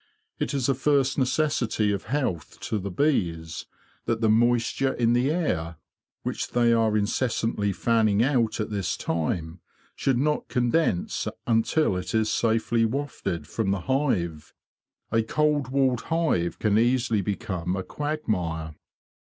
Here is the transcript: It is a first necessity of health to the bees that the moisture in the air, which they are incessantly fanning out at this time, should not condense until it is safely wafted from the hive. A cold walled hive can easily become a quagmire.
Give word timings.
It 0.39 0.55
is 0.55 0.67
a 0.67 0.73
first 0.73 1.19
necessity 1.19 1.91
of 1.91 2.05
health 2.05 2.59
to 2.61 2.79
the 2.79 2.89
bees 2.89 3.67
that 4.05 4.19
the 4.19 4.29
moisture 4.31 4.93
in 4.93 5.13
the 5.13 5.29
air, 5.29 5.75
which 6.23 6.53
they 6.53 6.73
are 6.73 6.97
incessantly 6.97 7.71
fanning 7.71 8.23
out 8.23 8.59
at 8.59 8.71
this 8.71 8.97
time, 8.97 9.59
should 9.95 10.17
not 10.17 10.47
condense 10.47 11.27
until 11.45 11.95
it 11.95 12.15
is 12.15 12.31
safely 12.33 12.83
wafted 12.83 13.45
from 13.45 13.69
the 13.69 13.81
hive. 13.81 14.55
A 15.11 15.21
cold 15.21 15.67
walled 15.67 16.01
hive 16.09 16.57
can 16.57 16.79
easily 16.79 17.21
become 17.21 17.75
a 17.75 17.83
quagmire. 17.83 18.73